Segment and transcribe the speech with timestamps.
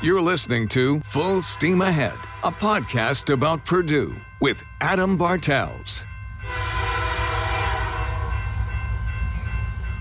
[0.00, 6.04] You're listening to Full Steam Ahead, a podcast about Purdue with Adam Bartels.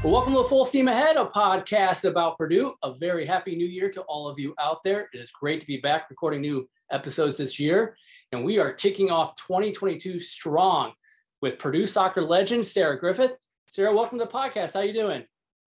[0.04, 2.76] Well, welcome to Full Steam Ahead, a podcast about Purdue.
[2.84, 5.10] A very happy new year to all of you out there.
[5.16, 7.98] It is great to be back recording new episodes this year.
[8.32, 10.94] And we are kicking off 2022 strong
[11.42, 13.32] with Purdue soccer legend Sarah Griffith.
[13.66, 14.76] Sarah, welcome to the podcast.
[14.76, 15.26] How are you doing?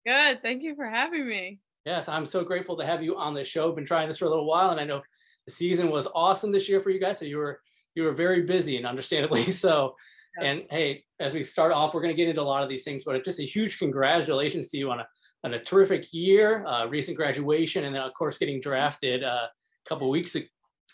[0.03, 0.41] Good.
[0.41, 1.59] Thank you for having me.
[1.85, 3.69] Yes, I'm so grateful to have you on the show.
[3.69, 5.01] I've Been trying this for a little while, and I know
[5.45, 7.19] the season was awesome this year for you guys.
[7.19, 7.61] So you were
[7.95, 9.95] you were very busy, and understandably so.
[10.41, 10.45] Yes.
[10.45, 12.83] And hey, as we start off, we're going to get into a lot of these
[12.83, 15.07] things, but just a huge congratulations to you on a
[15.45, 19.89] on a terrific year, uh, recent graduation, and then of course getting drafted uh, a
[19.89, 20.41] couple weeks a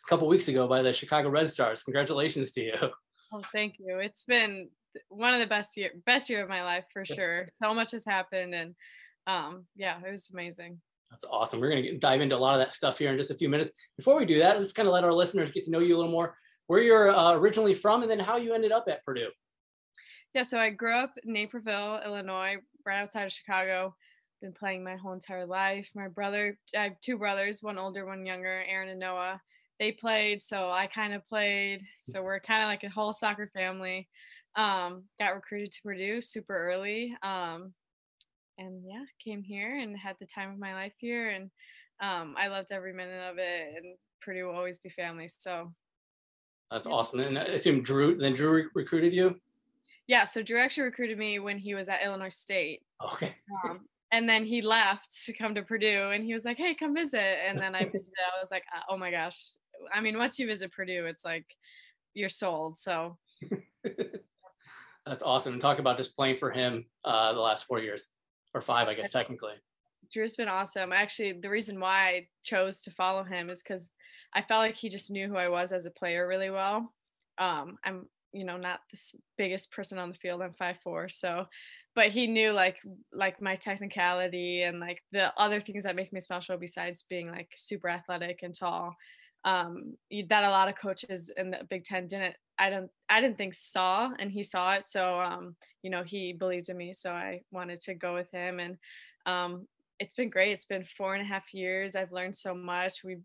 [0.09, 1.81] couple weeks ago by the Chicago Red Stars.
[1.83, 2.73] Congratulations to you.
[3.33, 3.99] Oh, thank you.
[3.99, 4.67] It's been
[5.07, 7.47] one of the best year best year of my life for sure.
[7.63, 8.75] So much has happened, and
[9.25, 10.81] um, yeah, it was amazing.
[11.11, 11.59] That's awesome.
[11.59, 13.49] We're going to dive into a lot of that stuff here in just a few
[13.49, 13.71] minutes.
[13.97, 15.97] Before we do that, let's kind of let our listeners get to know you a
[15.97, 16.35] little more,
[16.67, 19.29] where you're uh, originally from, and then how you ended up at Purdue.
[20.33, 23.93] Yeah, so I grew up in Naperville, Illinois, right outside of Chicago.
[24.41, 25.91] Been playing my whole entire life.
[25.93, 29.41] My brother, I have two brothers, one older, one younger, Aaron and Noah.
[29.79, 31.81] They played, so I kind of played.
[32.01, 34.07] So we're kind of like a whole soccer family.
[34.55, 37.15] Um, got recruited to Purdue super early.
[37.21, 37.73] Um,
[38.61, 41.49] and yeah, came here and had the time of my life here, and
[41.99, 43.73] um, I loved every minute of it.
[43.75, 45.27] And Purdue will always be family.
[45.27, 45.71] So
[46.69, 46.93] that's yeah.
[46.93, 47.19] awesome.
[47.21, 49.35] And I assume Drew then Drew recruited you.
[50.07, 52.83] Yeah, so Drew actually recruited me when he was at Illinois State.
[53.13, 53.35] Okay.
[53.65, 53.79] Um,
[54.11, 57.37] and then he left to come to Purdue, and he was like, "Hey, come visit."
[57.47, 58.13] And then I visited.
[58.37, 59.37] I was like, "Oh my gosh!"
[59.93, 61.45] I mean, once you visit Purdue, it's like
[62.13, 62.77] you're sold.
[62.77, 63.17] So.
[65.03, 65.53] That's awesome.
[65.53, 68.09] And talk about just playing for him uh, the last four years
[68.53, 69.53] or five, I guess technically.
[70.11, 70.91] Drew's been awesome.
[70.91, 73.91] Actually, the reason why I chose to follow him is because
[74.33, 76.93] I felt like he just knew who I was as a player really well.
[77.37, 78.99] Um, I'm, you know, not the
[79.37, 80.41] biggest person on the field.
[80.41, 81.45] I'm five four, so,
[81.95, 82.77] but he knew like
[83.13, 87.49] like my technicality and like the other things that make me special besides being like
[87.55, 88.95] super athletic and tall.
[89.43, 89.95] Um,
[90.29, 93.53] that a lot of coaches in the Big Ten didn't I don't I didn't think
[93.53, 94.85] saw and he saw it.
[94.85, 96.93] So um, you know, he believed in me.
[96.93, 98.77] So I wanted to go with him and
[99.25, 99.67] um
[99.99, 100.51] it's been great.
[100.51, 101.95] It's been four and a half years.
[101.95, 103.03] I've learned so much.
[103.03, 103.17] We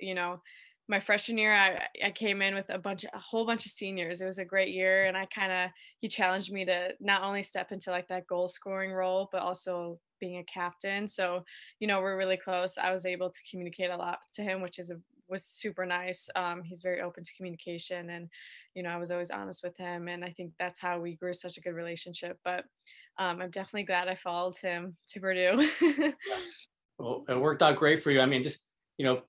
[0.00, 0.40] you know,
[0.88, 4.20] my freshman year I, I came in with a bunch a whole bunch of seniors
[4.20, 7.42] it was a great year and i kind of he challenged me to not only
[7.42, 11.44] step into like that goal scoring role but also being a captain so
[11.80, 14.78] you know we're really close i was able to communicate a lot to him which
[14.78, 16.28] is a was super nice.
[16.36, 18.28] Um, he's very open to communication, and
[18.74, 21.34] you know, I was always honest with him, and I think that's how we grew
[21.34, 22.38] such a good relationship.
[22.44, 22.64] But
[23.18, 25.68] um, I'm definitely glad I followed him to Purdue.
[26.98, 28.20] well, it worked out great for you.
[28.20, 28.64] I mean, just
[28.98, 29.22] you know,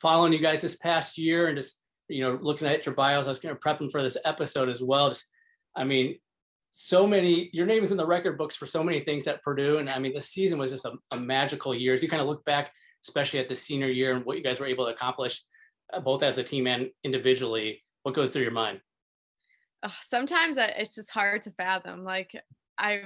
[0.00, 3.30] following you guys this past year, and just you know, looking at your bios, I
[3.30, 5.08] was kind of prepping for this episode as well.
[5.08, 5.26] Just,
[5.74, 6.18] I mean,
[6.70, 9.78] so many your name is in the record books for so many things at Purdue,
[9.78, 11.94] and I mean, the season was just a, a magical year.
[11.94, 12.72] As you kind of look back
[13.06, 15.42] especially at the senior year and what you guys were able to accomplish
[15.92, 18.80] uh, both as a team and individually what goes through your mind?
[20.00, 22.32] Sometimes it's just hard to fathom like
[22.78, 23.02] i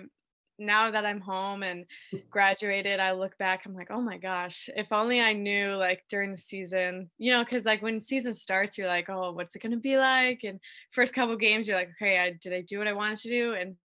[0.58, 1.86] now that i'm home and
[2.28, 6.30] graduated i look back i'm like oh my gosh if only i knew like during
[6.30, 9.72] the season you know because like when season starts you're like oh what's it going
[9.72, 10.40] to be like?
[10.44, 10.60] And
[10.92, 13.54] first couple games you're like okay I, did i do what i wanted to do?
[13.54, 13.76] And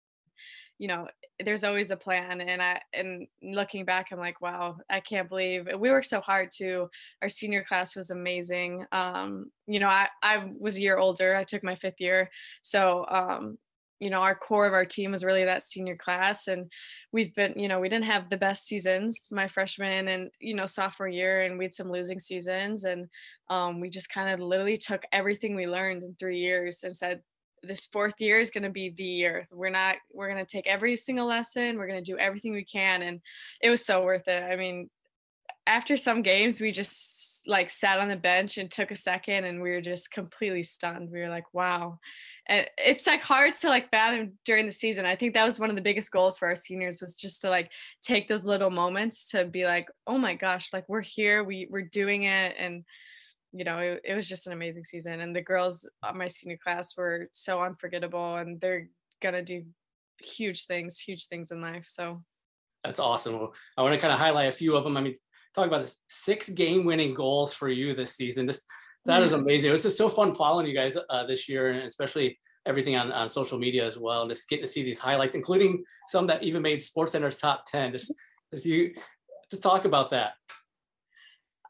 [0.79, 1.07] you know
[1.41, 5.67] there's always a plan and i and looking back i'm like wow i can't believe
[5.79, 6.89] we worked so hard too.
[7.23, 8.85] Our senior class was amazing.
[8.93, 12.31] Um you know i i was a year older i took my fifth year.
[12.63, 13.59] So um
[14.01, 16.71] you know our core of our team was really that senior class and
[17.13, 20.67] we've been you know we didn't have the best seasons my freshman and you know
[20.67, 23.07] sophomore year and we had some losing seasons and
[23.51, 27.21] um, we just kind of literally took everything we learned in three years and said
[27.67, 29.49] this fourth year is going to be the year.
[29.51, 31.79] We're not, we're going to take every single lesson.
[31.79, 33.03] We're going to do everything we can.
[33.03, 33.21] And
[33.61, 34.43] it was so worth it.
[34.43, 34.91] I mean,
[35.67, 39.63] after some games, we just like sat on the bench and took a second and
[39.63, 41.11] we were just completely stunned.
[41.11, 41.99] We were like, wow.
[42.47, 45.07] And it's like hard to like fathom during the season.
[45.07, 47.51] I think that was one of the biggest goals for our seniors was just to
[47.51, 47.71] like
[48.03, 51.83] take those little moments to be like, oh my gosh, like we're here, we we're
[51.83, 52.55] doing it.
[52.59, 52.85] And
[53.55, 55.21] you know, it, it was just an amazing season.
[55.21, 58.89] And the girls on my senior class were so unforgettable and they're
[59.23, 59.65] going to do
[60.21, 61.87] huge things, huge things in life.
[61.89, 62.23] So
[62.83, 63.49] that's awesome.
[63.77, 64.97] I want to kind of highlight a few of them.
[64.97, 65.15] I mean,
[65.55, 68.47] talk about this six game winning goals for you this season.
[68.49, 68.67] Just
[69.05, 69.69] that is amazing.
[69.69, 73.13] It was just so fun following you guys uh, this year and especially everything on,
[73.13, 74.23] on social media as well.
[74.23, 77.67] And just getting to see these highlights, including some that even made Sports Center's top
[77.67, 77.93] 10.
[77.93, 78.13] Just
[78.53, 78.95] as you
[79.51, 80.33] just talk about that.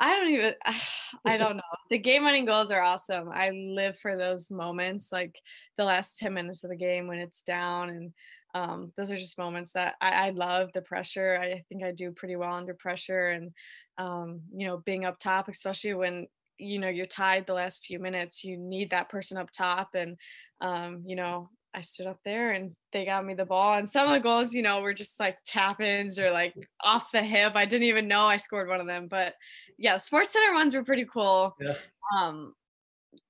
[0.01, 0.55] I don't even
[1.25, 1.63] I don't know.
[1.91, 3.29] The game winning goals are awesome.
[3.33, 5.41] I live for those moments like
[5.77, 8.13] the last 10 minutes of the game when it's down and
[8.55, 11.37] um, those are just moments that I, I, love the pressure.
[11.41, 13.51] I think I do pretty well under pressure and
[13.99, 17.99] um, you know being up top, especially when you know you're tied the last few
[17.99, 18.45] minutes.
[18.45, 20.17] You need that person up top, and
[20.61, 23.75] um, you know I stood up there and they got me the ball.
[23.75, 27.11] And some of the goals, you know, were just like tap ins or like off
[27.11, 27.53] the hip.
[27.55, 29.09] I didn't even know I scored one of them.
[29.09, 29.35] But
[29.79, 31.57] yeah, Sports Center ones were pretty cool.
[31.61, 31.75] Yeah.
[32.17, 32.55] Um,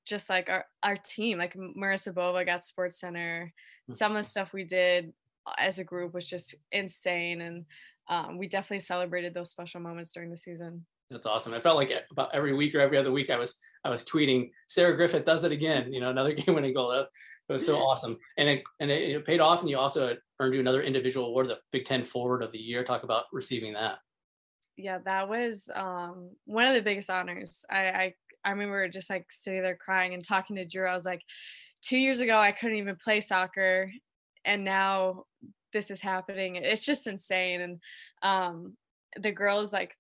[0.04, 3.52] just like our, our team, like Marissa Bova got Sports Center.
[3.86, 3.92] Hmm.
[3.92, 5.12] Some of the stuff we did
[5.46, 7.40] uh, as a group was just insane.
[7.40, 7.64] And
[8.08, 10.84] um, we definitely celebrated those special moments during the season.
[11.10, 11.54] That's awesome.
[11.54, 14.50] I felt like about every week or every other week I was I was tweeting
[14.66, 15.92] Sarah Griffith does it again.
[15.92, 16.90] You know, another game winning goal.
[16.90, 17.06] That
[17.48, 19.60] it was so awesome, and it and it, it, paid off.
[19.60, 22.84] And you also earned you another individual award, the Big Ten Forward of the Year.
[22.84, 23.98] Talk about receiving that.
[24.76, 27.64] Yeah, that was um, one of the biggest honors.
[27.70, 28.14] I, I
[28.44, 30.86] I remember just like sitting there crying and talking to Drew.
[30.86, 31.22] I was like,
[31.82, 33.90] two years ago I couldn't even play soccer,
[34.44, 35.24] and now
[35.72, 36.56] this is happening.
[36.56, 37.60] It's just insane.
[37.60, 37.80] And
[38.22, 38.76] um,
[39.20, 39.94] the girls like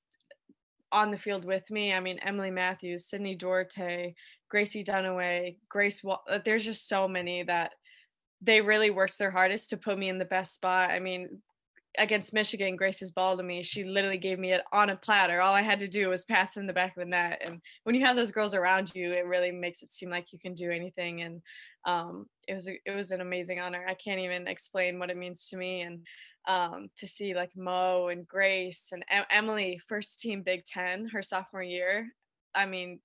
[0.94, 1.92] on the field with me.
[1.92, 4.14] I mean, Emily Matthews, Sydney Duarte,
[4.54, 6.00] Gracie Dunaway, Grace.
[6.04, 7.72] Uh, there's just so many that
[8.40, 10.90] they really worked their hardest to put me in the best spot.
[10.90, 11.42] I mean,
[11.98, 15.40] against Michigan, Grace's ball to me, she literally gave me it on a platter.
[15.40, 17.42] All I had to do was pass in the back of the net.
[17.44, 20.38] And when you have those girls around you, it really makes it seem like you
[20.38, 21.22] can do anything.
[21.22, 21.42] And
[21.84, 23.84] um, it was it was an amazing honor.
[23.88, 25.80] I can't even explain what it means to me.
[25.80, 26.06] And
[26.46, 31.64] um, to see like Mo and Grace and Emily, first team Big Ten, her sophomore
[31.64, 32.06] year.
[32.54, 33.00] I mean,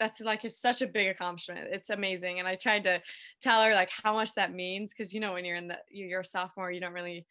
[0.00, 1.68] that's like it's such a big accomplishment.
[1.70, 3.00] It's amazing, and I tried to
[3.42, 6.22] tell her like how much that means because you know when you're in the you're
[6.22, 7.26] a sophomore, you don't really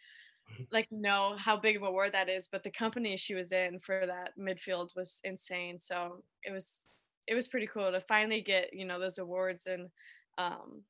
[0.54, 0.64] mm-hmm.
[0.72, 2.48] like know how big of a word that is.
[2.48, 5.80] But the company she was in for that midfield was insane.
[5.80, 6.86] So it was
[7.28, 9.90] it was pretty cool to finally get you know those awards and
[10.38, 10.84] um,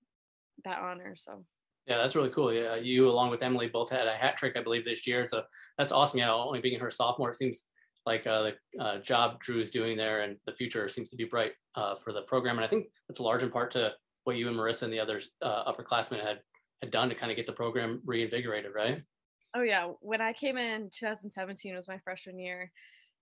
[0.66, 1.16] that honor.
[1.16, 1.46] So
[1.88, 2.54] yeah, that's really cool.
[2.54, 5.26] Yeah, you along with Emily both had a hat trick, I believe, this year.
[5.30, 5.44] So
[5.78, 6.20] that's awesome.
[6.20, 7.68] Yeah, only being her sophomore, it seems
[8.10, 11.26] like uh, the uh, job Drew is doing there, and the future seems to be
[11.26, 12.58] bright uh, for the program.
[12.58, 15.30] And I think that's large in part to what you and Marissa and the others
[15.42, 16.40] uh, upperclassmen had
[16.82, 19.02] had done to kind of get the program reinvigorated, right?
[19.56, 22.72] Oh yeah, when I came in 2017 was my freshman year,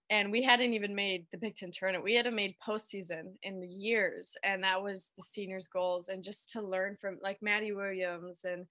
[0.09, 2.03] and we hadn't even made the Big Ten tournament.
[2.03, 6.07] We hadn't made postseason in the years, and that was the seniors' goals.
[6.07, 8.65] And just to learn from like Maddie Williams and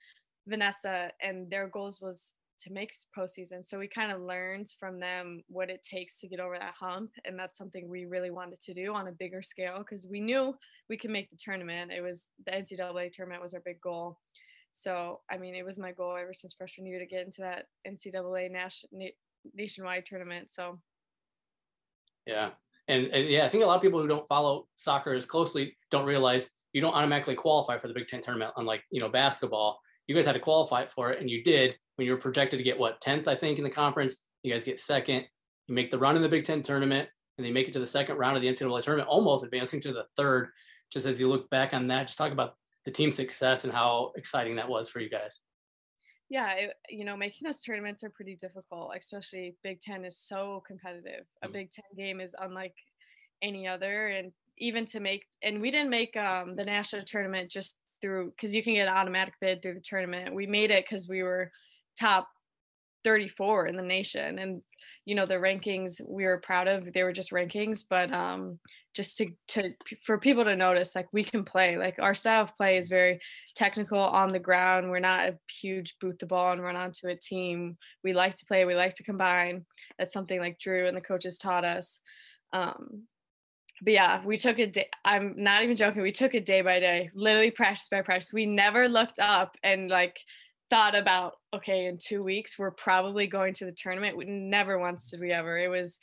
[0.46, 3.64] Vanessa, and their goals was to make postseason.
[3.64, 7.10] So we kind of learned from them what it takes to get over that hump,
[7.24, 10.54] and that's something we really wanted to do on a bigger scale because we knew
[10.88, 11.92] we could make the tournament.
[11.92, 14.18] It was the NCAA tournament was our big goal.
[14.72, 17.66] So I mean, it was my goal ever since freshman year to get into that
[17.86, 18.88] NCAA nation,
[19.54, 20.50] nationwide tournament.
[20.50, 20.78] So
[22.26, 22.50] yeah.
[22.88, 25.76] And, and yeah, I think a lot of people who don't follow soccer as closely
[25.90, 29.80] don't realize you don't automatically qualify for the Big Ten tournament, unlike you know basketball.
[30.06, 32.64] You guys had to qualify for it, and you did when you were projected to
[32.64, 34.18] get what 10th, I think, in the conference.
[34.42, 35.24] You guys get second.
[35.66, 37.08] You make the run in the Big Ten tournament,
[37.38, 39.92] and they make it to the second round of the NCAA tournament, almost advancing to
[39.92, 40.50] the third.
[40.92, 42.54] Just as you look back on that, just talk about
[42.84, 45.40] the team success and how exciting that was for you guys
[46.28, 50.62] yeah it, you know making those tournaments are pretty difficult especially big ten is so
[50.66, 51.52] competitive a mm.
[51.52, 52.74] big ten game is unlike
[53.42, 57.76] any other and even to make and we didn't make um, the national tournament just
[58.00, 60.34] through because you can get an automatic bid through the tournament.
[60.34, 61.50] We made it because we were
[61.98, 62.28] top
[63.04, 64.38] 34 in the nation.
[64.38, 64.62] And
[65.06, 68.58] you know the rankings we were proud of they were just rankings but um
[68.94, 69.72] just to to
[70.04, 73.20] for people to notice like we can play like our style of play is very
[73.54, 74.90] technical on the ground.
[74.90, 77.76] We're not a huge boot the ball and run onto a team.
[78.02, 79.64] We like to play we like to combine.
[79.98, 82.00] That's something like drew and the coaches taught us.
[82.52, 83.02] Um
[83.82, 86.80] but yeah we took a day i'm not even joking we took it day by
[86.80, 88.32] day literally practice by practice.
[88.32, 90.18] We never looked up and like
[90.70, 94.16] thought about okay in two weeks we're probably going to the tournament.
[94.16, 95.58] We never once did we ever.
[95.58, 95.98] It was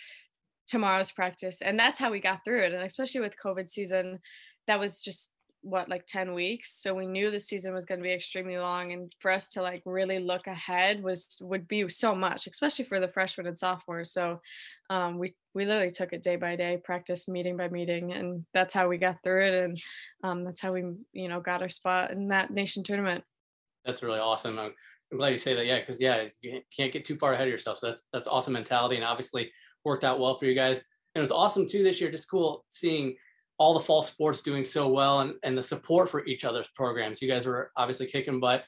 [0.68, 1.62] tomorrow's practice.
[1.62, 2.74] And that's how we got through it.
[2.74, 4.20] And especially with covid season
[4.68, 6.82] that was just what like 10 weeks?
[6.82, 8.92] So we knew the season was going to be extremely long.
[8.92, 13.00] And for us to like really look ahead was would be so much especially for
[13.00, 14.12] the freshmen and sophomores.
[14.12, 14.42] So
[14.90, 18.74] um, we we literally took it day by day practice meeting by meeting and that's
[18.74, 19.78] how we got through it and
[20.24, 23.24] um, that's how we you know got our spot in that nation tournament
[23.86, 24.60] that's really awesome.
[24.60, 24.72] I'm,
[25.12, 25.66] I'm glad you say that.
[25.66, 27.78] Yeah, because yeah, you can't get too far ahead of yourself.
[27.78, 29.52] So that's that's awesome mentality, and obviously
[29.84, 30.80] worked out well for you guys.
[30.80, 32.10] And it was awesome too this year.
[32.10, 33.16] Just cool seeing
[33.60, 37.22] all the fall sports doing so well, and and the support for each other's programs.
[37.22, 38.64] You guys were obviously kicking butt.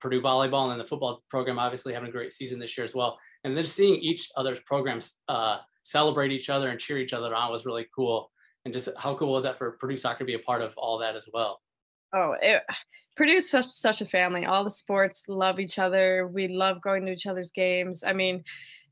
[0.00, 3.18] Purdue volleyball and the football program obviously having a great season this year as well.
[3.44, 7.52] And then seeing each other's programs uh, celebrate each other and cheer each other on
[7.52, 8.30] was really cool.
[8.64, 10.98] And just how cool was that for Purdue soccer to be a part of all
[10.98, 11.60] that as well?
[12.12, 12.62] Oh, it,
[13.16, 14.44] Purdue's such such a family.
[14.44, 16.26] All the sports love each other.
[16.26, 18.02] We love going to each other's games.
[18.04, 18.42] I mean,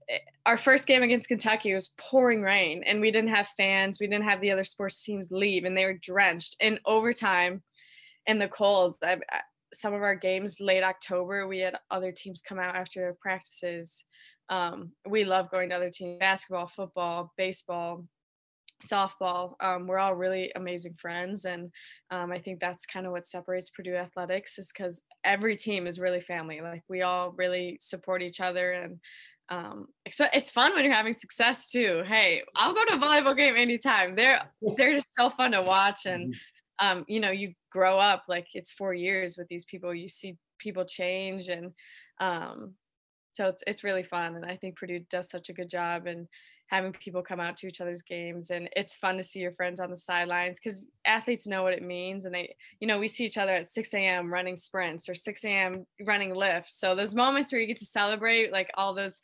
[0.08, 3.98] eh, our first game against Kentucky was pouring rain, and we didn't have fans.
[3.98, 7.62] We didn't have the other sports teams leave, and they were drenched in overtime
[8.26, 8.96] in the cold.
[9.02, 9.18] I,
[9.72, 14.04] some of our games late October, we had other teams come out after their practices.
[14.48, 18.04] Um, we love going to other teams, basketball, football, baseball,
[18.82, 19.54] softball.
[19.60, 21.70] Um, we're all really amazing friends, and
[22.10, 25.98] um, I think that's kind of what separates Purdue athletics is because every team is
[25.98, 26.60] really family.
[26.60, 28.98] Like we all really support each other, and
[29.48, 32.02] um, it's fun when you're having success too.
[32.06, 34.14] Hey, I'll go to a volleyball game anytime.
[34.14, 34.40] They're
[34.76, 36.98] they're just so fun to watch, and mm-hmm.
[36.98, 39.94] um, you know you grow up like it's four years with these people.
[39.94, 41.72] You see people change, and
[42.20, 42.74] um,
[43.34, 44.36] so it's it's really fun.
[44.36, 46.26] And I think Purdue does such a good job, and
[46.68, 49.80] having people come out to each other's games and it's fun to see your friends
[49.80, 53.24] on the sidelines because athletes know what it means and they you know we see
[53.24, 56.78] each other at 6 a.m running sprints or 6 a.m running lifts.
[56.78, 59.20] So those moments where you get to celebrate like all those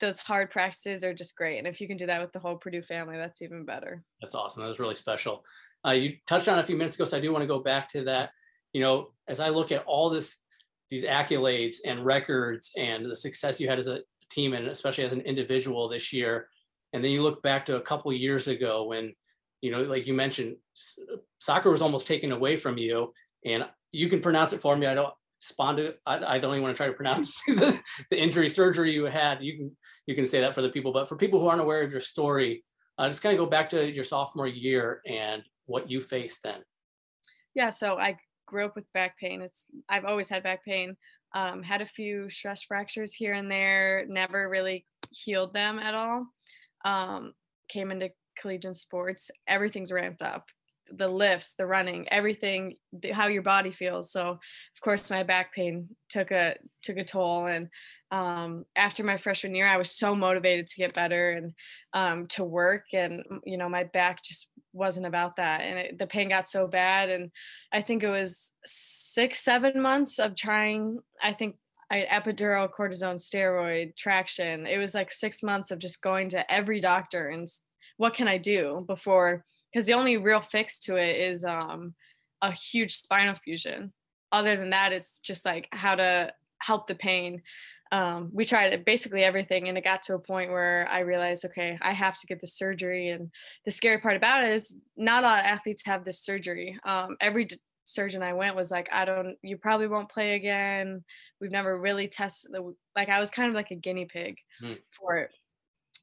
[0.00, 2.56] those hard practices are just great and if you can do that with the whole
[2.56, 4.02] purdue family that's even better.
[4.20, 4.62] That's awesome.
[4.62, 5.44] That was really special.
[5.86, 7.88] Uh, you touched on a few minutes ago so i do want to go back
[7.90, 8.30] to that.
[8.74, 10.38] You know as i look at all this
[10.94, 15.12] these accolades and records and the success you had as a team and especially as
[15.12, 16.46] an individual this year.
[16.92, 19.12] And then you look back to a couple years ago when
[19.60, 20.54] you know like you mentioned
[21.40, 23.12] soccer was almost taken away from you.
[23.44, 24.86] And you can pronounce it for me.
[24.86, 27.80] I don't spondy I, I don't even want to try to pronounce the,
[28.12, 29.42] the, injury surgery you had.
[29.42, 31.82] You can you can say that for the people but for people who aren't aware
[31.82, 32.64] of your story
[32.98, 36.60] uh, just kind of go back to your sophomore year and what you faced then.
[37.52, 40.96] Yeah so i grew up with back pain it's i've always had back pain
[41.34, 46.26] um, had a few stress fractures here and there never really healed them at all
[46.84, 47.32] um,
[47.68, 50.48] came into collegiate sports, everything's ramped up.
[50.96, 52.76] The lifts, the running, everything,
[53.12, 54.12] how your body feels.
[54.12, 57.46] So, of course, my back pain took a took a toll.
[57.46, 57.68] And
[58.10, 61.52] um, after my freshman year, I was so motivated to get better and
[61.92, 62.86] um, to work.
[62.92, 66.66] And you know, my back just wasn't about that, and it, the pain got so
[66.66, 67.10] bad.
[67.10, 67.30] And
[67.72, 70.98] I think it was six, seven months of trying.
[71.22, 71.56] I think
[71.90, 74.66] I epidural, cortisone, steroid, traction.
[74.66, 77.46] It was like six months of just going to every doctor and
[77.96, 79.44] what can I do before?
[79.74, 81.94] Because the only real fix to it is um,
[82.42, 83.92] a huge spinal fusion.
[84.30, 87.42] Other than that, it's just like how to help the pain.
[87.90, 91.76] Um, we tried basically everything, and it got to a point where I realized, okay,
[91.82, 93.08] I have to get the surgery.
[93.10, 93.30] And
[93.64, 96.78] the scary part about it is not a lot of athletes have this surgery.
[96.84, 97.48] Um, every
[97.84, 101.02] surgeon I went was like, I don't, you probably won't play again.
[101.40, 104.78] We've never really tested the, like, I was kind of like a guinea pig mm.
[104.92, 105.30] for it,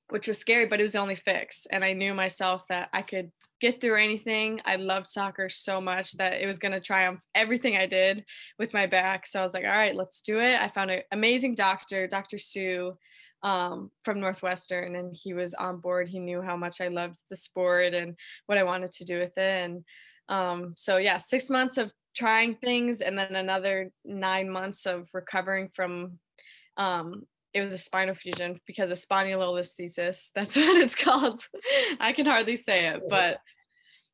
[0.09, 1.67] which was scary, but it was the only fix.
[1.71, 4.59] And I knew myself that I could get through anything.
[4.65, 8.25] I loved soccer so much that it was going to triumph everything I did
[8.57, 9.27] with my back.
[9.27, 10.59] So I was like, all right, let's do it.
[10.59, 12.37] I found an amazing doctor, Dr.
[12.39, 12.97] Hsu
[13.43, 16.09] um, from Northwestern, and he was on board.
[16.09, 18.15] He knew how much I loved the sport and
[18.47, 19.63] what I wanted to do with it.
[19.63, 19.85] And
[20.27, 25.69] um, so yeah, six months of trying things and then another nine months of recovering
[25.73, 26.19] from
[26.77, 30.31] um, it was a spinal fusion because of spondylolisthesis.
[30.35, 31.39] That's what it's called.
[31.99, 33.39] I can hardly say it, but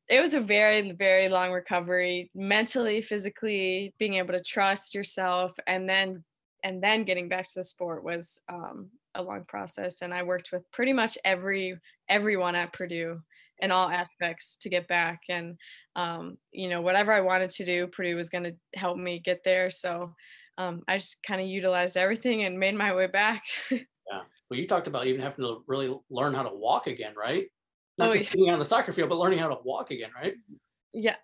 [0.08, 5.88] it was a very, very long recovery, mentally, physically, being able to trust yourself, and
[5.88, 6.24] then
[6.64, 10.02] and then getting back to the sport was um, a long process.
[10.02, 11.78] And I worked with pretty much every
[12.08, 13.20] everyone at Purdue
[13.60, 15.56] in all aspects to get back and
[15.96, 19.42] um, you know whatever i wanted to do purdue was going to help me get
[19.44, 20.14] there so
[20.58, 23.44] um, i just kind of utilized everything and made my way back.
[24.10, 24.20] Yeah.
[24.48, 27.44] Well you talked about even having to really learn how to walk again right?
[27.98, 28.36] Not oh, just yeah.
[28.36, 30.32] being on the soccer field but learning how to walk again right?
[30.94, 31.16] Yeah.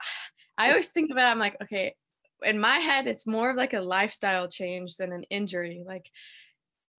[0.59, 1.95] I always think about it, i'm like okay
[2.43, 6.11] in my head it's more of like a lifestyle change than an injury like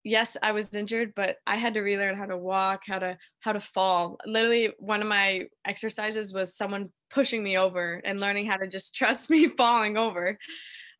[0.03, 3.51] yes i was injured but i had to relearn how to walk how to how
[3.51, 4.17] to fall.
[4.25, 8.95] Literally one of my exercises was someone pushing me over and learning how to just
[8.95, 10.37] trust me falling over.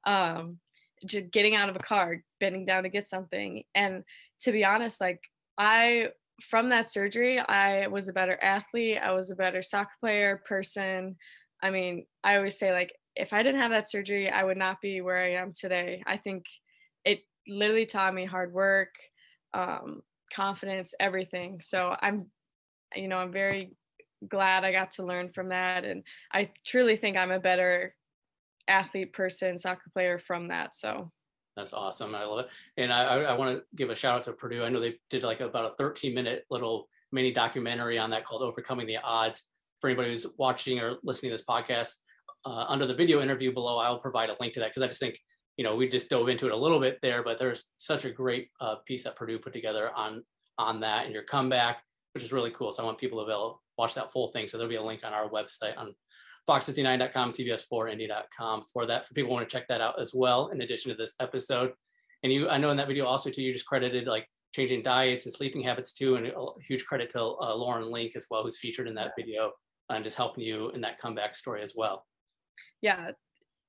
[0.06, 0.60] Um
[1.06, 4.04] just getting out of a car bending down to get something and
[4.40, 5.22] to be honest like
[5.58, 6.08] i
[6.42, 11.16] from that surgery i was a better athlete i was a better soccer player person
[11.62, 14.82] i mean i always say like if i didn't have that surgery i would not
[14.82, 16.46] be where i am today i think
[17.06, 18.96] it literally taught me hard work,
[19.54, 20.02] um,
[20.34, 21.62] confidence, everything.
[21.62, 22.25] So I'm,
[22.96, 23.74] you know, I'm very
[24.28, 25.86] glad I got to learn from that.
[25.86, 27.96] And I truly think I'm a better
[28.68, 30.76] athlete person, soccer player from that.
[30.76, 31.12] So
[31.56, 32.14] that's awesome.
[32.16, 32.50] I love it.
[32.78, 34.64] And I, I want to give a shout out to Purdue.
[34.64, 38.42] I know they did like about a 13 minute little mini documentary on that called
[38.42, 39.50] Overcoming the Odds.
[39.82, 41.96] For anybody who's watching or listening to this podcast,
[42.46, 45.00] uh, under the video interview below, I'll provide a link to that because I just
[45.00, 45.20] think,
[45.58, 48.12] you know, we just dove into it a little bit there, but there's such a
[48.12, 50.24] great uh, piece that Purdue put together on
[50.58, 52.72] on that and your comeback, which is really cool.
[52.72, 54.48] So I want people to be able to watch that full thing.
[54.48, 55.94] So there'll be a link on our website on
[56.48, 60.62] fox59.com, cbs4indy.com for that, for people who want to check that out as well, in
[60.62, 61.74] addition to this episode.
[62.24, 65.25] And you, I know in that video also too, you just credited like changing diets
[65.25, 68.60] and sleeping habits too, and a huge credit to uh, Lauren Link as well, who's
[68.60, 69.52] featured in that video
[69.90, 72.06] and just helping you in that comeback story as well.
[72.82, 73.12] Yeah,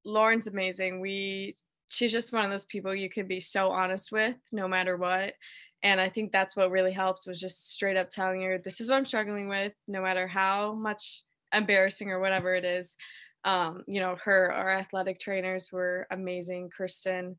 [0.05, 1.01] Lauren's amazing.
[1.01, 1.55] We,
[1.89, 5.35] she's just one of those people you can be so honest with no matter what.
[5.83, 8.89] And I think that's what really helps was just straight up telling her, this is
[8.89, 11.23] what I'm struggling with, no matter how much
[11.53, 12.97] embarrassing or whatever it is.
[13.45, 16.71] Um, you know, her, our athletic trainers were amazing.
[16.71, 17.37] Kristen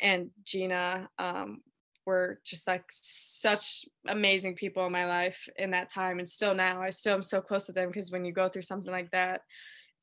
[0.00, 1.62] and Gina um,
[2.06, 6.18] were just like such amazing people in my life in that time.
[6.18, 8.62] And still now, I still am so close to them because when you go through
[8.62, 9.42] something like that,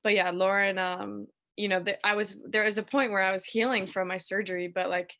[0.04, 3.32] but yeah, Lauren, um, you know, the, I was, there was a point where I
[3.32, 5.14] was healing from my surgery, but like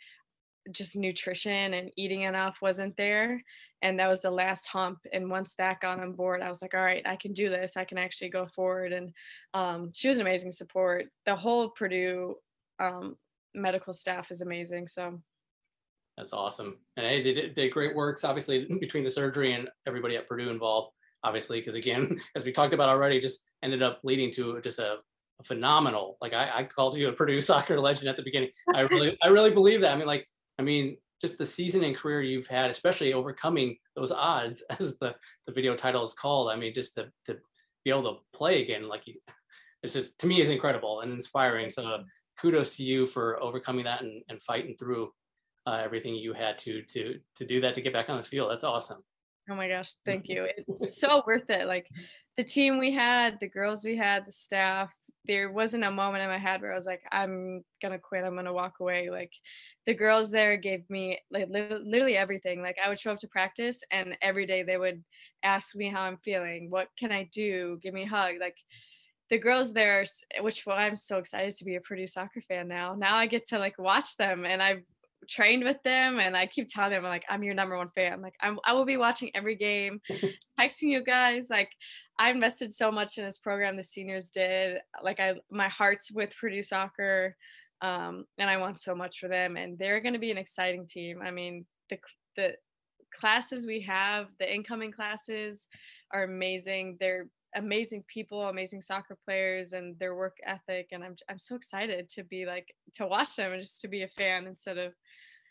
[0.72, 3.42] just nutrition and eating enough wasn't there
[3.82, 6.74] and that was the last hump and once that got on board i was like
[6.74, 9.12] all right i can do this i can actually go forward and
[9.54, 11.06] um, she was amazing support.
[11.26, 12.36] The whole purdue
[12.80, 13.16] um,
[13.54, 15.22] medical staff is amazing so.
[16.18, 20.28] That's awesome and they did, did great works obviously between the surgery and everybody at
[20.30, 20.94] purdue involved
[21.24, 24.96] obviously because again as we talked about already just ended up leading to just a,
[25.42, 28.50] a phenomenal like I, I called you a purdue soccer legend at the beginning.
[28.74, 30.26] I really i really believe that i mean like
[30.60, 35.16] I mean, just the season and career you've had, especially overcoming those odds, as the,
[35.46, 36.52] the video title is called.
[36.52, 37.38] I mean, just to, to
[37.84, 39.16] be able to play again, like you,
[39.84, 41.70] it's just to me is incredible and inspiring.
[41.70, 42.04] So
[42.40, 45.12] kudos to you for overcoming that and, and fighting through
[45.68, 48.52] uh, everything you had to to to do that to get back on the field.
[48.52, 49.04] That's awesome.
[49.50, 50.48] Oh my gosh, thank you.
[50.82, 51.68] It's so worth it.
[51.68, 51.88] Like
[52.36, 54.92] the team we had, the girls we had, the staff,
[55.28, 58.36] there wasn't a moment in my head where I was like, I'm gonna quit, I'm
[58.36, 59.10] gonna walk away.
[59.10, 59.32] Like
[59.86, 62.62] the girls there gave me like literally everything.
[62.62, 65.04] Like I would show up to practice and every day they would
[65.44, 68.36] ask me how I'm feeling, what can I do, give me a hug.
[68.40, 68.58] Like
[69.30, 70.06] the girls there,
[70.42, 72.96] which well, I'm so excited to be a Purdue soccer fan now.
[72.96, 74.84] Now I get to like watch them and I've
[75.28, 78.22] trained with them and I keep telling them like I'm your number one fan.
[78.22, 80.02] Like I'm I will be watching every game,
[80.60, 81.48] texting you guys.
[81.50, 81.72] Like
[82.18, 84.80] I invested so much in this program the seniors did.
[85.04, 87.36] Like I my heart's with Purdue soccer.
[87.82, 89.58] Um, and I want so much for them.
[89.58, 91.20] And they're gonna be an exciting team.
[91.24, 91.98] I mean, the
[92.36, 92.56] the
[93.20, 95.68] classes we have, the incoming classes
[96.14, 96.98] are amazing.
[97.00, 100.90] They're amazing people, amazing soccer players, and their work ethic.
[100.92, 104.04] And I'm I'm so excited to be like to watch them and just to be
[104.04, 104.94] a fan instead of.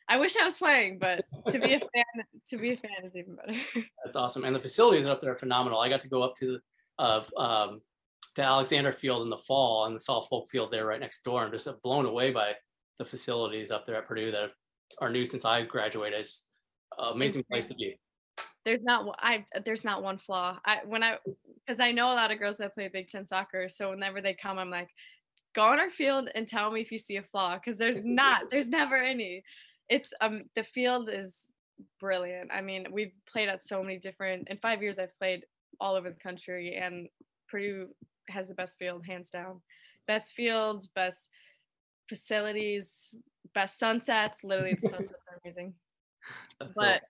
[0.07, 3.17] I wish I was playing, but to be a fan, to be a fan is
[3.17, 3.59] even better.
[4.05, 5.81] That's awesome, and the facilities up there are phenomenal.
[5.81, 6.59] I got to go up to
[6.99, 7.81] of um,
[8.37, 11.43] to Alexander Field in the fall and saw Folk Field there right next door.
[11.43, 12.53] I'm just blown away by
[12.99, 14.51] the facilities up there at Purdue that
[15.01, 16.21] are new since I graduated.
[16.21, 16.47] It's
[16.99, 17.99] amazing place to be
[18.65, 20.59] there's not I there's not one flaw.
[20.65, 21.19] I when I
[21.67, 24.35] because I know a lot of girls that play Big Ten soccer, so whenever they
[24.35, 24.91] come, I'm like,
[25.55, 28.51] go on our field and tell me if you see a flaw, because there's not,
[28.51, 29.43] there's never any.
[29.89, 31.53] It's um the field is
[32.01, 32.51] brilliant.
[32.53, 34.49] I mean, we've played at so many different.
[34.49, 35.45] In five years, I've played
[35.81, 37.09] all over the country, and
[37.49, 37.89] Purdue
[38.29, 39.61] has the best field, hands down.
[40.07, 41.31] Best fields, best
[42.09, 43.15] facilities,
[43.55, 44.45] best sunsets.
[44.45, 45.75] Literally, the sunsets are amazing.
[46.61, 47.03] That's but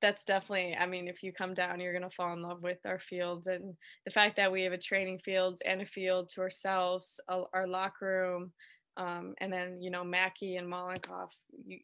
[0.00, 2.78] that's definitely i mean if you come down you're going to fall in love with
[2.84, 6.40] our fields and the fact that we have a training field and a field to
[6.40, 8.52] ourselves our locker room
[8.98, 11.28] um, and then you know mackey and Mollenkopf,
[11.66, 11.78] you,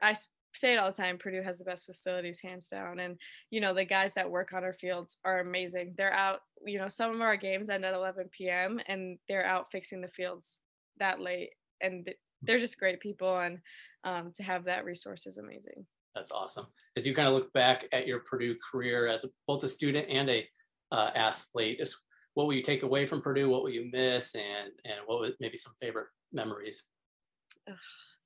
[0.00, 0.14] i
[0.54, 3.16] say it all the time purdue has the best facilities hands down and
[3.50, 5.94] you know the guys that work on our fields are amazing.
[5.96, 9.66] They're out you know some of our games end at 11 p.m and they're out
[9.72, 10.58] fixing the fields
[10.98, 12.08] that late and
[12.42, 13.58] they're just great people and
[14.04, 16.66] um, to have that resource is amazing that's awesome.
[16.96, 20.08] As you kind of look back at your Purdue career as a, both a student
[20.10, 20.48] and a
[20.90, 21.96] uh, athlete, is
[22.34, 23.48] what will you take away from Purdue?
[23.48, 26.84] What will you miss, and and what would maybe some favorite memories?
[27.68, 27.74] Ugh,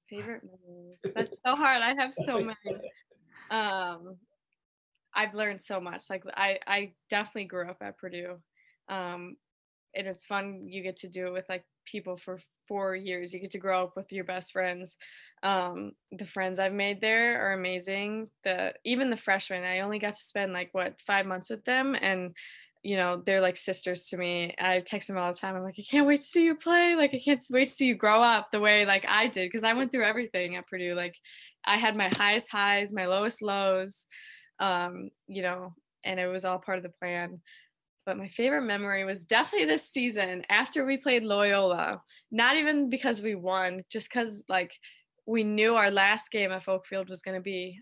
[0.08, 1.00] favorite memories.
[1.14, 1.82] That's so hard.
[1.82, 2.80] I have so many.
[3.50, 4.16] Um,
[5.14, 6.04] I've learned so much.
[6.10, 8.36] Like I, I definitely grew up at Purdue,
[8.88, 9.36] um,
[9.94, 10.66] and it's fun.
[10.68, 13.32] You get to do it with like people for four years.
[13.32, 14.96] You get to grow up with your best friends.
[15.42, 18.28] Um, the friends I've made there are amazing.
[18.44, 21.96] The even the freshmen, I only got to spend like what five months with them,
[22.00, 22.34] and
[22.82, 24.54] you know they're like sisters to me.
[24.58, 25.56] I text them all the time.
[25.56, 26.94] I'm like, I can't wait to see you play.
[26.96, 29.64] Like I can't wait to see you grow up the way like I did because
[29.64, 30.94] I went through everything at Purdue.
[30.94, 31.14] Like
[31.64, 34.06] I had my highest highs, my lowest lows.
[34.58, 37.40] Um, you know, and it was all part of the plan.
[38.06, 42.00] But my favorite memory was definitely this season after we played Loyola.
[42.30, 44.72] Not even because we won, just because like
[45.26, 47.80] we knew our last game at Folkfield was going to be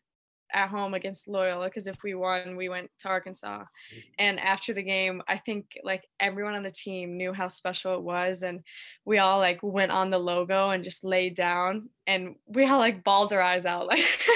[0.52, 3.58] at home against Loyola because if we won, we went to Arkansas.
[3.58, 3.98] Mm-hmm.
[4.18, 8.02] And after the game, I think like everyone on the team knew how special it
[8.02, 8.42] was.
[8.42, 8.60] And
[9.04, 13.04] we all like went on the logo and just laid down and we all like
[13.04, 13.88] bawled our eyes out.
[13.94, 14.26] Like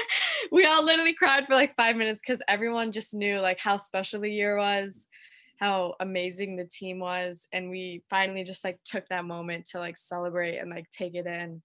[0.52, 4.20] we all literally cried for like five minutes because everyone just knew like how special
[4.20, 5.08] the year was
[5.58, 9.96] how amazing the team was and we finally just like took that moment to like
[9.96, 11.60] celebrate and like take it in.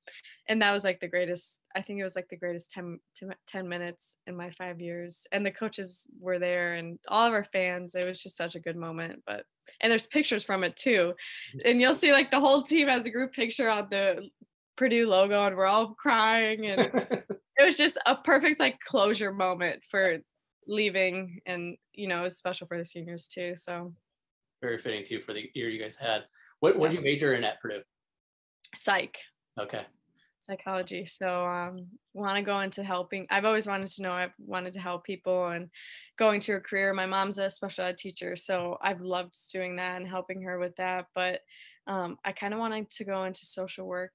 [0.50, 3.00] And that was like the greatest i think it was like the greatest 10,
[3.48, 5.28] 10 minutes in my five years.
[5.32, 8.60] And the coaches were there and all of our fans it was just such a
[8.60, 9.46] good moment but
[9.80, 11.14] and there's pictures from it too.
[11.64, 14.28] And you'll see like the whole team has a group picture on the
[14.76, 16.80] purdue logo and we're all crying and
[17.58, 20.18] it was just a perfect like closure moment for
[20.68, 23.94] leaving and you know it was special for the seniors too so.
[24.62, 26.24] Very fitting too for the year you guys had.
[26.60, 27.82] What what did you major in at purdue?
[28.76, 29.18] Psych.
[29.60, 29.86] Okay.
[30.40, 34.74] Psychology so um want to go into helping i've always wanted to know i've wanted
[34.74, 35.70] to help people and
[36.20, 36.94] going to a career.
[36.94, 40.76] My mom's a special ed teacher so i've loved doing that and helping her with
[40.76, 41.40] that but
[41.88, 44.12] um, i kind of wanted to go into social work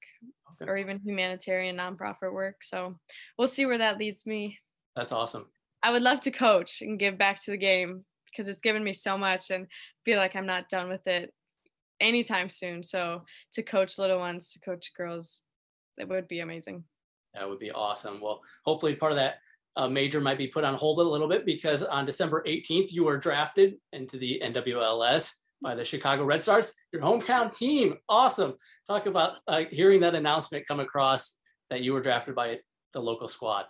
[0.60, 0.70] okay.
[0.70, 2.98] or even humanitarian nonprofit work so
[3.38, 4.58] we'll see where that leads me.
[4.96, 5.46] That's awesome
[5.82, 8.92] I would love to coach and give back to the game because it's given me
[8.92, 9.66] so much and
[10.04, 11.32] feel like I'm not done with it
[12.00, 12.82] anytime soon.
[12.82, 15.40] So to coach little ones, to coach girls,
[15.96, 16.84] it would be amazing.
[17.34, 18.20] That would be awesome.
[18.20, 19.38] Well, hopefully part of that
[19.76, 23.04] uh, major might be put on hold a little bit because on December 18th, you
[23.04, 27.96] were drafted into the NWSL by the Chicago Red Stars, your hometown team.
[28.08, 28.54] Awesome.
[28.86, 31.34] Talk about uh, hearing that announcement come across
[31.70, 32.58] that you were drafted by
[32.92, 33.66] the local squad.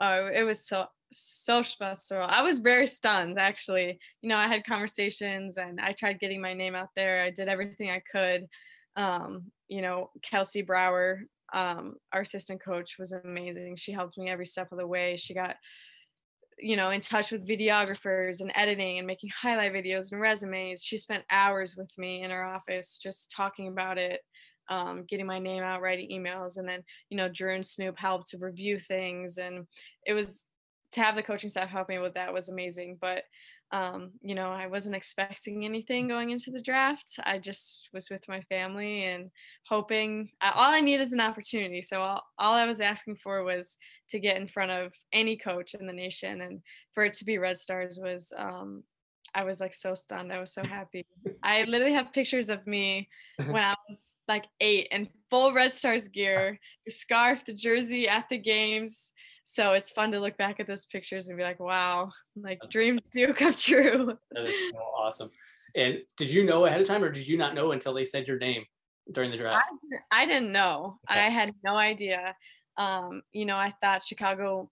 [0.00, 0.86] Oh, it was so
[1.18, 2.18] so special.
[2.20, 3.98] I was very stunned actually.
[4.22, 7.22] You know, I had conversations and I tried getting my name out there.
[7.22, 8.46] I did everything I could.
[8.96, 11.22] Um, you know, Kelsey Brower,
[11.52, 13.76] um, our assistant coach was amazing.
[13.76, 15.16] She helped me every step of the way.
[15.16, 15.56] She got
[16.58, 20.96] you know in touch with videographers and editing and making highlight videos and resumes she
[20.96, 24.20] spent hours with me in her office just talking about it
[24.70, 28.28] um, getting my name out writing emails and then you know drew and snoop helped
[28.28, 29.66] to review things and
[30.06, 30.46] it was
[30.94, 32.98] to have the coaching staff help me with that was amazing.
[33.00, 33.24] But
[33.72, 37.18] um, you know, I wasn't expecting anything going into the draft.
[37.24, 39.30] I just was with my family and
[39.66, 40.30] hoping.
[40.40, 41.82] all I need is an opportunity.
[41.82, 43.76] So all, all I was asking for was
[44.10, 46.60] to get in front of any coach in the nation, and
[46.94, 48.32] for it to be Red Stars was.
[48.36, 48.84] Um,
[49.36, 50.32] I was like so stunned.
[50.32, 51.04] I was so happy.
[51.42, 53.08] I literally have pictures of me
[53.46, 58.28] when I was like eight in full Red Stars gear, the scarf, the jersey at
[58.28, 59.12] the games
[59.44, 63.02] so it's fun to look back at those pictures and be like wow like dreams
[63.12, 64.16] do come true.
[64.32, 65.30] That is so awesome.
[65.76, 68.28] And did you know ahead of time or did you not know until they said
[68.28, 68.64] your name
[69.12, 69.64] during the draft?
[70.12, 70.98] I, I didn't know.
[71.10, 71.20] Okay.
[71.20, 72.34] i had no idea.
[72.76, 74.68] Um, you know i thought chicago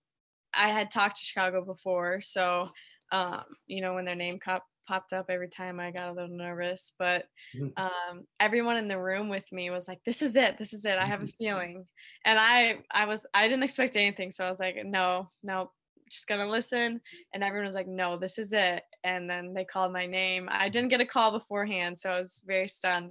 [0.53, 2.69] i had talked to chicago before so
[3.13, 6.37] um, you know when their name cup popped up every time I got a little
[6.37, 6.95] nervous.
[6.99, 7.69] But mm-hmm.
[7.77, 10.59] um, everyone in the room with me was like, "This is it.
[10.59, 10.99] This is it.
[10.99, 11.45] I have a mm-hmm.
[11.45, 11.87] feeling."
[12.25, 15.71] And I, I was, I didn't expect anything, so I was like, "No, no,
[16.11, 17.01] just gonna listen."
[17.33, 20.49] And everyone was like, "No, this is it." And then they called my name.
[20.51, 23.11] I didn't get a call beforehand, so I was very stunned.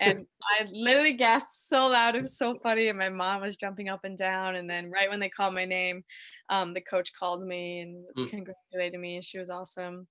[0.00, 0.26] And
[0.60, 2.16] I literally gasped so loud.
[2.16, 4.56] It was so funny, and my mom was jumping up and down.
[4.56, 6.04] And then right when they called my name,
[6.48, 8.30] um, the coach called me and mm.
[8.30, 10.06] congratulated me, and she was awesome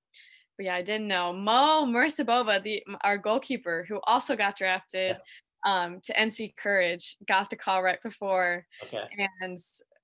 [0.61, 1.33] but yeah, I didn't know.
[1.33, 5.17] Mo Marissa Bova, the our goalkeeper, who also got drafted
[5.65, 5.83] yeah.
[5.83, 8.63] um, to NC Courage, got the call right before.
[8.83, 9.01] Okay.
[9.41, 9.57] And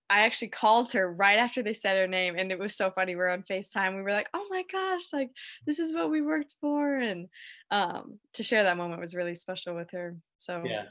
[0.10, 3.16] I actually called her right after they said her name, and it was so funny.
[3.16, 3.98] We are on Facetime.
[3.98, 5.30] We were like, "Oh my gosh, like
[5.68, 7.28] this is what we worked for," and
[7.70, 10.16] um, to share that moment was really special with her.
[10.40, 10.86] So yeah,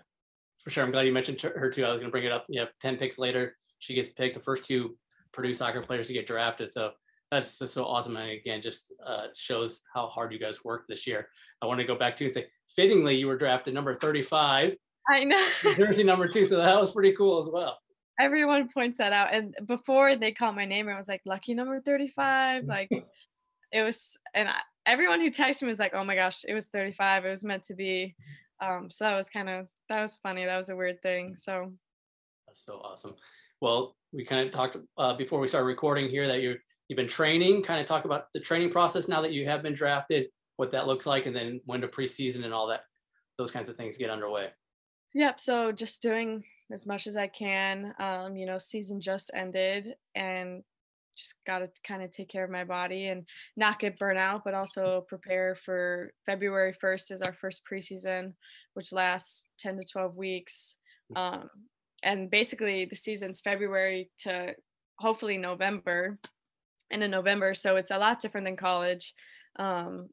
[0.62, 0.84] for sure.
[0.84, 1.84] I'm glad you mentioned her too.
[1.84, 2.46] I was going to bring it up.
[2.48, 4.34] Yeah, ten picks later, she gets picked.
[4.34, 4.96] The first two
[5.32, 6.70] Purdue soccer players to get drafted.
[6.70, 6.92] So
[7.30, 8.16] that's just so awesome.
[8.16, 11.28] And again, just uh, shows how hard you guys worked this year.
[11.60, 14.76] I want to go back to and say, fittingly, you were drafted number 35.
[15.08, 15.46] I know.
[15.76, 16.46] Jersey number two.
[16.46, 17.78] So that was pretty cool as well.
[18.18, 19.34] Everyone points that out.
[19.34, 22.64] And before they called my name, I was like, lucky number 35.
[22.66, 22.90] Like
[23.72, 26.68] it was, and I, everyone who texted me was like, oh my gosh, it was
[26.68, 27.24] 35.
[27.24, 28.14] It was meant to be.
[28.60, 30.44] Um, so that was kind of, that was funny.
[30.44, 31.34] That was a weird thing.
[31.36, 31.72] So
[32.46, 33.14] that's so awesome.
[33.60, 36.56] Well, we kind of talked uh, before we started recording here that you're
[36.88, 39.74] you've been training, kind of talk about the training process now that you have been
[39.74, 42.84] drafted, what that looks like, and then when to preseason and all that,
[43.38, 44.48] those kinds of things get underway.
[45.14, 45.40] Yep.
[45.40, 47.94] So just doing as much as I can.
[47.98, 50.62] Um, you know, season just ended and
[51.16, 53.24] just got to kind of take care of my body and
[53.56, 58.34] not get burnt out, but also prepare for February 1st is our first preseason,
[58.74, 60.76] which lasts 10 to 12 weeks.
[61.14, 61.18] Mm.
[61.18, 61.50] Um,
[62.02, 64.54] and basically, the season's February to
[64.98, 66.18] hopefully November.
[66.90, 69.14] And in November, so it's a lot different than college.
[69.58, 70.08] Um,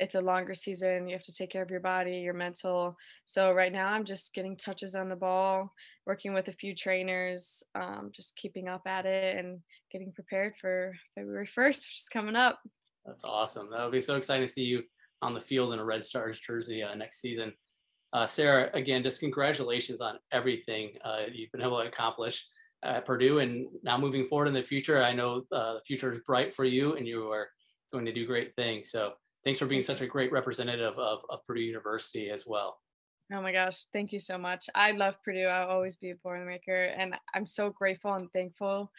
[0.00, 1.08] it's a longer season.
[1.08, 2.96] You have to take care of your body, your mental.
[3.26, 5.72] So right now, I'm just getting touches on the ball,
[6.06, 9.60] working with a few trainers, um, just keeping up at it and
[9.90, 12.60] getting prepared for February 1st, which is coming up.
[13.04, 13.70] That's awesome.
[13.70, 14.82] That'll be so exciting to see you
[15.22, 17.52] on the field in a Red Stars jersey uh, next season.
[18.12, 22.46] Uh, Sarah, again, just congratulations on everything uh, you've been able to accomplish
[22.82, 26.20] at Purdue, and now moving forward in the future, I know uh, the future is
[26.26, 27.48] bright for you, and you are
[27.92, 28.90] going to do great things.
[28.90, 29.12] So
[29.44, 32.78] thanks for being such a great representative of, of Purdue University as well.
[33.32, 34.70] Oh my gosh, thank you so much.
[34.74, 35.46] I love Purdue.
[35.46, 38.90] I'll always be a Boilermaker, and I'm so grateful and thankful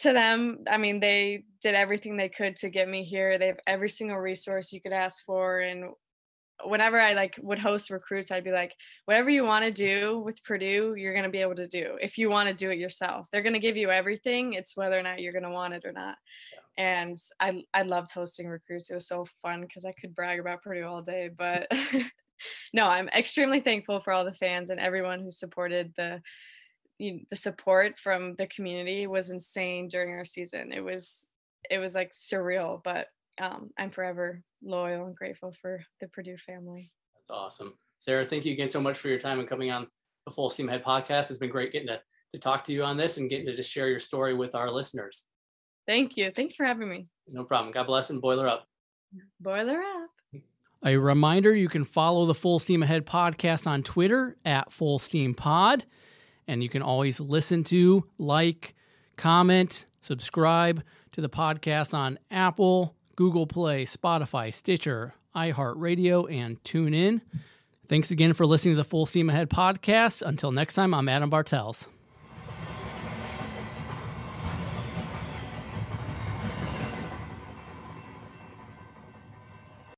[0.00, 0.64] to them.
[0.68, 3.38] I mean, they did everything they could to get me here.
[3.38, 5.90] They have every single resource you could ask for, and
[6.64, 10.42] whenever I like would host recruits, I'd be like, whatever you want to do with
[10.44, 13.26] Purdue, you're going to be able to do if you want to do it yourself.
[13.30, 14.54] They're going to give you everything.
[14.54, 16.16] It's whether or not you're going to want it or not.
[16.52, 16.84] Yeah.
[16.84, 18.90] And I, I loved hosting recruits.
[18.90, 21.30] It was so fun because I could brag about Purdue all day.
[21.36, 21.70] But
[22.72, 26.22] no, I'm extremely thankful for all the fans and everyone who supported the,
[26.98, 30.72] the support from the community was insane during our season.
[30.72, 31.28] It was,
[31.70, 33.08] it was like surreal, but
[33.40, 36.92] um, I'm forever loyal and grateful for the Purdue family.
[37.16, 37.74] That's awesome.
[37.98, 39.86] Sarah, thank you again so much for your time and coming on
[40.26, 41.30] the Full Steam Ahead podcast.
[41.30, 42.00] It's been great getting to,
[42.32, 44.70] to talk to you on this and getting to just share your story with our
[44.70, 45.24] listeners.
[45.86, 46.30] Thank you.
[46.34, 47.08] Thanks for having me.
[47.28, 47.72] No problem.
[47.72, 48.66] God bless and boiler up.
[49.40, 50.42] Boiler up.
[50.84, 55.34] A reminder you can follow the Full Steam Ahead podcast on Twitter at Full Steam
[55.34, 55.84] Pod.
[56.48, 58.74] And you can always listen to, like,
[59.16, 67.20] comment, subscribe to the podcast on Apple, Google Play, Spotify, Stitcher, iHeartRadio, and TuneIn.
[67.88, 70.22] Thanks again for listening to the Full Steam Ahead podcast.
[70.22, 71.88] Until next time, I'm Adam Bartels.